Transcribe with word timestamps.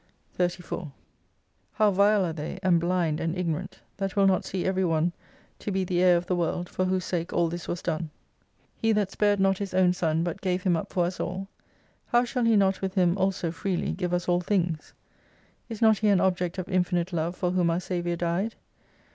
34 0.33 0.91
How 1.73 1.91
vile 1.91 2.25
are 2.25 2.33
they, 2.33 2.57
and 2.63 2.79
blind 2.79 3.19
and 3.19 3.37
ignorant, 3.37 3.81
that 3.97 4.15
will 4.15 4.25
not 4.25 4.43
see 4.43 4.65
every 4.65 4.83
one 4.83 5.13
to 5.59 5.71
be 5.71 5.83
the 5.83 6.01
heir 6.01 6.17
of 6.17 6.25
the 6.25 6.35
world, 6.35 6.67
for 6.67 6.85
whose 6.85 7.05
sake 7.05 7.31
all 7.31 7.47
this 7.49 7.67
was 7.67 7.83
done! 7.83 8.09
He 8.75 8.93
that 8.93 9.11
spared 9.11 9.39
not 9.39 9.59
His 9.59 9.75
own 9.75 9.93
Son 9.93 10.23
but 10.23 10.41
gave 10.41 10.63
Him 10.63 10.75
up 10.75 10.91
for 10.91 11.05
us 11.05 11.19
all, 11.19 11.47
how 12.07 12.25
shall 12.25 12.45
He 12.45 12.55
not 12.55 12.81
with 12.81 12.95
Him 12.95 13.15
also 13.15 13.51
freely 13.51 13.91
give 13.91 14.11
us 14.11 14.27
all 14.27 14.41
things? 14.41 14.95
Is 15.69 15.83
not 15.83 15.99
he 15.99 16.07
an 16.07 16.19
object 16.19 16.57
of 16.57 16.67
infinite 16.67 17.13
Love 17.13 17.35
for 17.35 17.51
whom 17.51 17.69
our 17.69 17.79
Saviour 17.79 18.15
died 18.15 18.55